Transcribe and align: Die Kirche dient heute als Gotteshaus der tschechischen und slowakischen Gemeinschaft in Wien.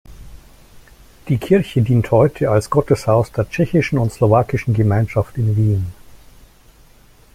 Die 1.27 1.37
Kirche 1.37 1.83
dient 1.83 2.09
heute 2.09 2.49
als 2.49 2.71
Gotteshaus 2.71 3.31
der 3.33 3.47
tschechischen 3.47 3.99
und 3.99 4.11
slowakischen 4.11 4.73
Gemeinschaft 4.73 5.37
in 5.37 5.55
Wien. 5.55 5.93